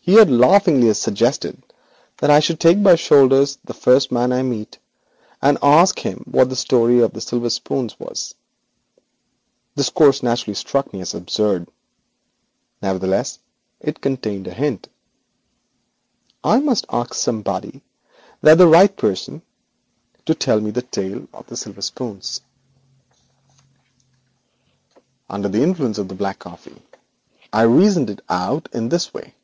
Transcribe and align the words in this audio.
He 0.00 0.14
had 0.14 0.30
laughingly 0.30 0.94
suggested 0.94 1.60
that 2.18 2.30
I 2.30 2.38
should 2.38 2.60
take 2.60 2.80
by 2.80 2.92
the 2.92 2.96
shoulders 2.96 3.58
the 3.64 3.74
first 3.74 4.12
man 4.12 4.30
I 4.32 4.40
met, 4.42 4.78
and 5.42 5.58
ask 5.60 5.98
him 5.98 6.22
what 6.30 6.48
the 6.48 6.54
story 6.54 7.00
of 7.00 7.12
the 7.12 7.20
silver 7.20 7.50
spoons 7.50 7.98
was. 7.98 8.36
This 9.74 9.90
course 9.90 10.22
naturally 10.22 10.54
struck 10.54 10.92
me 10.92 11.00
as 11.00 11.12
absurd, 11.12 11.66
and 12.80 12.92
he 13.02 13.06
doubtless 13.08 13.40
intended 13.80 13.88
it 14.12 14.14
to 14.14 14.28
seem 14.30 14.44
absurd. 14.44 14.44
Nevertheless, 14.44 14.44
it 14.44 14.44
contained 14.46 14.46
a 14.46 14.54
hint. 14.54 14.88
I 16.44 16.60
must 16.60 16.86
ask 16.88 17.14
somebody, 17.14 17.72
and 17.72 17.82
that 18.42 18.58
the 18.58 18.68
right 18.68 18.96
person, 18.96 19.42
to 20.24 20.36
tell 20.36 20.60
me 20.60 20.70
the 20.70 20.82
tale 20.82 21.26
of 21.34 21.48
the 21.48 21.56
silver 21.56 21.82
spoons. 21.82 22.42
Under 25.28 25.48
the 25.48 25.64
influence 25.64 25.98
of 25.98 26.06
the 26.06 26.14
black 26.14 26.38
coffee 26.38 26.80
I 27.52 27.62
reasoned 27.62 28.08
it 28.08 28.20
out 28.28 28.68
in 28.72 28.88
this 28.88 29.12
way. 29.12 29.34